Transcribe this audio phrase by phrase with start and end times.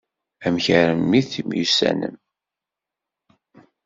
[0.45, 2.15] Amek armi temyussanem?